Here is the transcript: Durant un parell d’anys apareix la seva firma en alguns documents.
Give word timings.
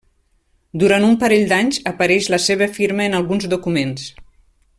Durant 0.83 1.05
un 1.09 1.13
parell 1.23 1.45
d’anys 1.51 1.79
apareix 1.93 2.31
la 2.37 2.41
seva 2.49 2.71
firma 2.79 3.07
en 3.11 3.19
alguns 3.21 3.47
documents. 3.55 4.13